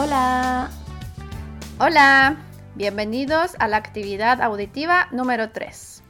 [0.00, 0.70] Hola.
[1.80, 2.36] Hola,
[2.76, 6.04] bienvenidos a la actividad auditiva número 3.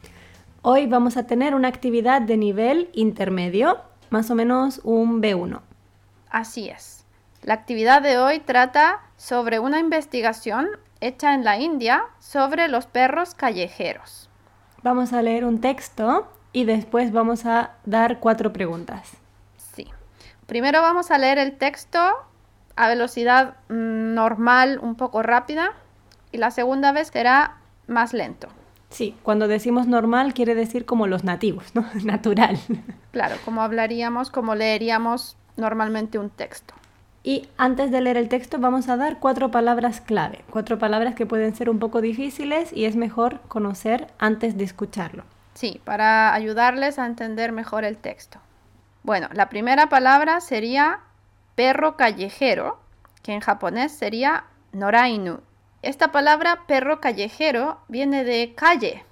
[0.61, 3.81] Hoy vamos a tener una actividad de nivel intermedio,
[4.11, 5.63] más o menos un B1.
[6.29, 7.07] Así es.
[7.43, 10.69] La actividad de hoy trata sobre una investigación
[11.01, 14.29] hecha en la India sobre los perros callejeros.
[14.83, 19.13] Vamos a leer un texto y después vamos a dar cuatro preguntas.
[19.57, 19.87] Sí.
[20.47, 22.28] Primero vamos a leer el texto
[22.79, 25.73] a velocidad mm, normal, un poco rápida,
[26.33, 28.49] y la segunda vez será más lento.
[28.91, 31.85] Sí, cuando decimos normal quiere decir como los nativos, ¿no?
[32.05, 32.59] Natural.
[33.11, 36.75] Claro, como hablaríamos, como leeríamos normalmente un texto.
[37.25, 41.27] Y antes de leer el texto vamos a dar cuatro palabras clave, cuatro palabras que
[41.27, 45.25] pueden ser un poco difíciles y es mejor conocer antes de escucharlo.
[45.55, 48.39] Sí, para ayudarles a entender mejor el texto.
[49.03, 51.01] Bueno, la primera palabra sería
[51.59, 52.79] perro callejero,
[53.25, 55.41] que en japonés sería norainu.
[55.83, 59.05] Esta palabra perro callejero viene de calle.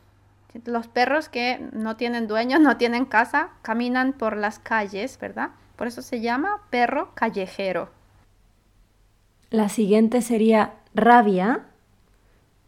[0.64, 5.50] Los perros que no tienen dueños, no tienen casa, caminan por las calles, ¿verdad?
[5.74, 7.90] Por eso se llama perro callejero.
[9.50, 11.66] La siguiente sería rabia,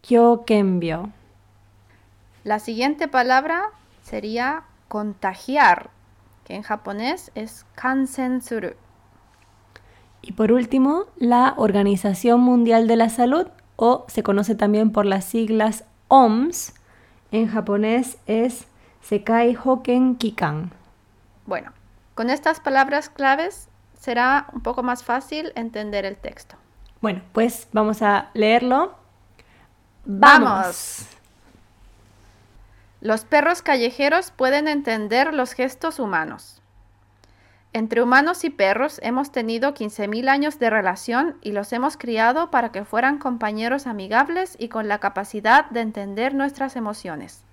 [0.00, 1.10] kyokembyo.
[2.42, 3.66] La siguiente palabra
[4.02, 5.90] sería contagiar,
[6.44, 8.74] que en japonés es kansensuru.
[10.28, 15.24] Y por último, la Organización Mundial de la Salud, o se conoce también por las
[15.24, 16.74] siglas OMS,
[17.32, 18.66] en japonés es
[19.00, 20.70] Sekai Hoken Kikan.
[21.46, 21.72] Bueno,
[22.14, 26.56] con estas palabras claves será un poco más fácil entender el texto.
[27.00, 28.98] Bueno, pues vamos a leerlo.
[30.04, 31.06] ¡Vamos!
[33.00, 36.57] Los perros callejeros pueden entender los gestos humanos.
[37.74, 42.72] Entre humanos y perros hemos tenido 15.000 años de relación y los hemos criado para
[42.72, 47.44] que fueran compañeros amigables y con la capacidad de entender nuestras emociones.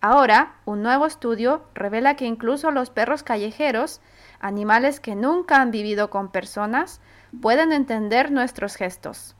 [0.00, 4.00] Ahora, un nuevo estudio revela que incluso los perros callejeros,
[4.40, 7.00] animales que nunca han vivido con personas,
[7.40, 9.36] pueden entender nuestros gestos.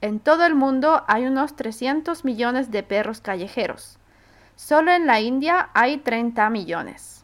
[0.00, 3.98] En todo el mundo hay unos 300 millones de perros callejeros.
[4.54, 7.21] Solo en la India hay 30 millones.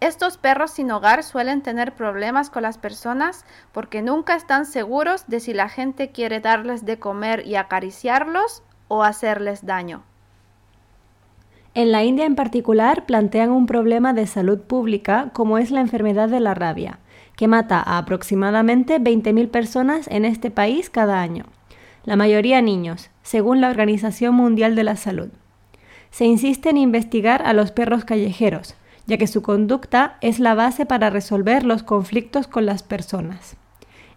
[0.00, 5.40] Estos perros sin hogar suelen tener problemas con las personas porque nunca están seguros de
[5.40, 10.02] si la gente quiere darles de comer y acariciarlos o hacerles daño.
[11.72, 16.28] En la India en particular plantean un problema de salud pública como es la enfermedad
[16.28, 16.98] de la rabia,
[17.34, 21.44] que mata a aproximadamente 20.000 personas en este país cada año,
[22.04, 25.28] la mayoría niños, según la Organización Mundial de la Salud.
[26.10, 28.74] Se insiste en investigar a los perros callejeros,
[29.06, 33.56] ya que su conducta es la base para resolver los conflictos con las personas.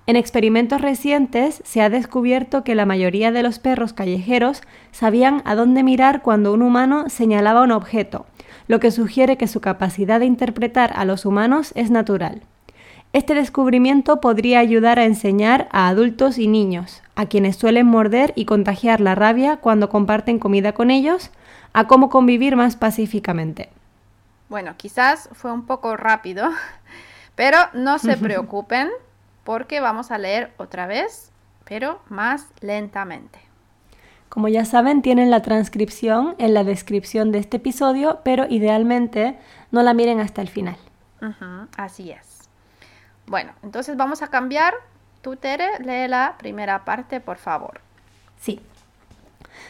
[0.07, 5.53] En experimentos recientes se ha descubierto que la mayoría de los perros callejeros sabían a
[5.53, 8.25] dónde mirar cuando un humano señalaba un objeto,
[8.67, 12.41] lo que sugiere que su capacidad de interpretar a los humanos es natural.
[13.13, 18.45] Este descubrimiento podría ayudar a enseñar a adultos y niños, a quienes suelen morder y
[18.45, 21.31] contagiar la rabia cuando comparten comida con ellos,
[21.73, 23.69] a cómo convivir más pacíficamente.
[24.49, 26.49] Bueno, quizás fue un poco rápido,
[27.35, 28.89] pero no se preocupen
[29.43, 31.31] porque vamos a leer otra vez,
[31.65, 33.39] pero más lentamente.
[34.27, 39.39] Como ya saben, tienen la transcripción en la descripción de este episodio, pero idealmente
[39.71, 40.77] no la miren hasta el final.
[41.77, 42.49] así es.
[43.25, 44.73] Bueno, entonces vamos a cambiar.
[45.21, 47.81] Tú, Tere, lee la primera parte, por favor.
[48.39, 48.61] Sí.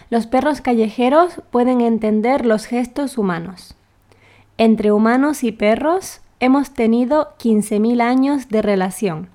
[0.10, 3.76] Los perros callejeros pueden entender los gestos humanos.
[4.62, 9.30] Entre humanos y perros hemos tenido 15.000 años de relación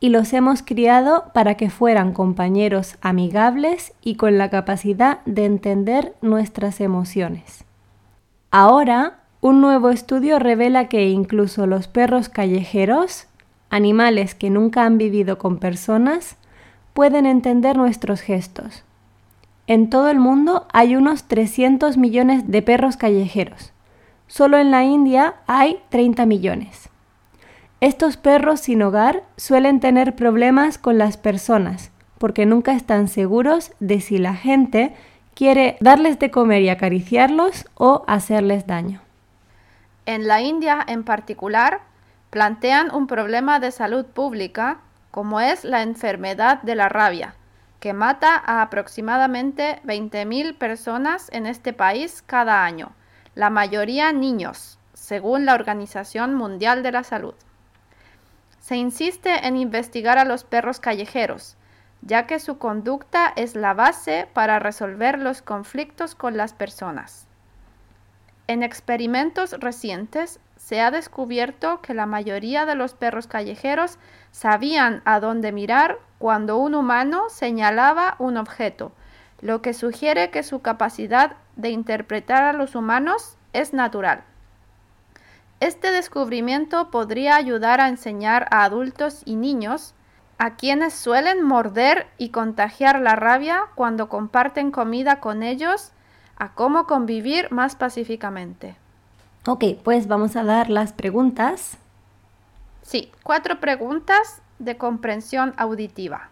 [0.00, 6.16] y los hemos criado para que fueran compañeros amigables y con la capacidad de entender
[6.20, 7.64] nuestras emociones.
[8.50, 13.28] Ahora, un nuevo estudio revela que incluso los perros callejeros,
[13.70, 16.38] animales que nunca han vivido con personas,
[16.92, 18.82] pueden entender nuestros gestos.
[19.68, 23.72] En todo el mundo hay unos 300 millones de perros callejeros.
[24.26, 26.88] Solo en la India hay 30 millones.
[27.80, 34.00] Estos perros sin hogar suelen tener problemas con las personas porque nunca están seguros de
[34.00, 34.94] si la gente
[35.34, 39.00] quiere darles de comer y acariciarlos o hacerles daño.
[40.06, 41.80] En la India en particular,
[42.30, 44.78] plantean un problema de salud pública
[45.10, 47.34] como es la enfermedad de la rabia,
[47.80, 52.92] que mata a aproximadamente 20.000 personas en este país cada año,
[53.36, 57.34] la mayoría niños, según la Organización Mundial de la Salud.
[58.60, 61.58] Se insiste en investigar a los perros callejeros,
[62.00, 67.26] ya que su conducta es la base para resolver los conflictos con las personas.
[68.46, 73.98] En experimentos recientes se ha descubierto que la mayoría de los perros callejeros
[74.30, 78.92] sabían a dónde mirar cuando un humano señalaba un objeto,
[79.42, 84.22] lo que sugiere que su capacidad de interpretar a los humanos es natural.
[85.58, 89.94] Este descubrimiento podría ayudar a enseñar a adultos y niños
[90.38, 95.92] a quienes suelen morder y contagiar la rabia cuando comparten comida con ellos
[96.36, 98.76] a cómo convivir más pacíficamente.
[99.46, 101.78] Ok, pues vamos a dar las preguntas.
[102.82, 106.28] Sí, cuatro preguntas de comprensión auditiva.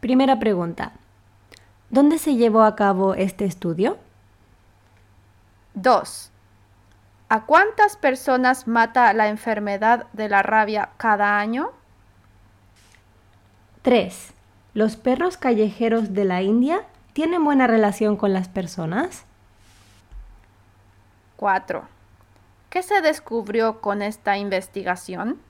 [0.00, 0.92] Primera pregunta.
[1.90, 3.96] ¿Dónde se llevó a cabo este estudio?
[5.74, 6.32] 2.
[7.28, 11.70] ¿A cuántas personas mata la enfermedad de la rabia cada año?
[13.82, 14.32] 3.
[14.74, 19.24] ¿Los perros callejeros de la India tienen buena relación con las personas?
[21.36, 21.86] 4.
[22.68, 25.40] ¿Qué se descubrió con esta investigación?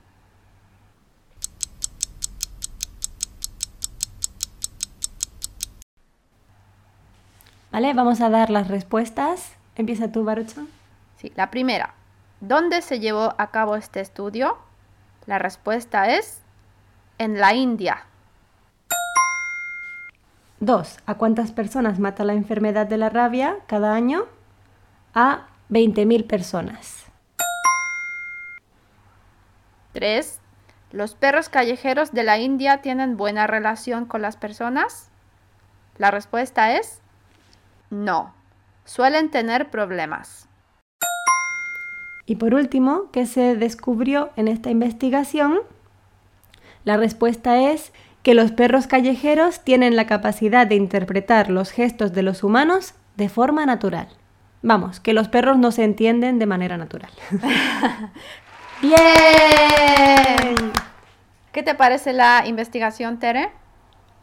[7.77, 9.53] Vale, vamos a dar las respuestas.
[9.75, 10.67] Empieza tú, Baruchan.
[11.17, 11.93] Sí, la primera.
[12.41, 14.57] ¿Dónde se llevó a cabo este estudio?
[15.27, 16.41] La respuesta es
[17.19, 18.07] en la India.
[20.59, 20.97] 2.
[21.05, 24.25] ¿A cuántas personas mata la enfermedad de la rabia cada año?
[25.13, 27.05] A 20.000 personas.
[29.93, 30.39] 3.
[30.93, 35.11] ¿Los perros callejeros de la India tienen buena relación con las personas?
[35.99, 37.03] La respuesta es
[37.89, 38.33] no.
[38.85, 40.47] Suelen tener problemas.
[42.25, 45.59] Y por último, ¿qué se descubrió en esta investigación?
[46.83, 47.93] La respuesta es
[48.23, 53.29] que los perros callejeros tienen la capacidad de interpretar los gestos de los humanos de
[53.29, 54.09] forma natural.
[54.61, 57.11] Vamos, que los perros no se entienden de manera natural.
[58.81, 58.97] ¡Bien!
[61.53, 63.51] ¿Qué te parece la investigación, Tere?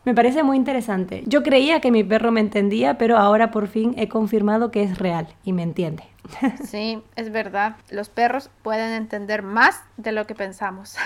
[0.04, 1.22] Me parece muy interesante.
[1.26, 4.98] Yo creía que mi perro me entendía, pero ahora por fin he confirmado que es
[4.98, 6.04] real y me entiende.
[6.64, 7.76] Sí, es verdad.
[7.90, 10.96] Los perros pueden entender más de lo que pensamos.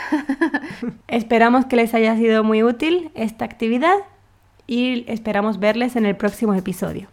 [1.08, 3.94] Esperamos que les haya sido muy útil esta actividad
[4.66, 7.08] y esperamos verles en el próximo episodio.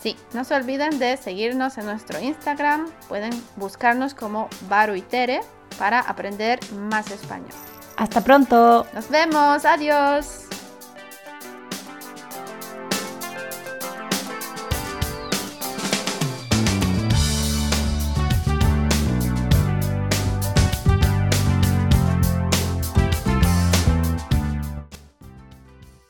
[0.00, 2.86] Sí, no se olviden de seguirnos en nuestro Instagram.
[3.08, 5.40] Pueden buscarnos como Baru y Tere
[5.78, 6.58] para aprender
[6.88, 7.52] más español.
[7.96, 8.86] Hasta pronto.
[8.94, 9.64] Nos vemos.
[9.64, 10.41] Adiós.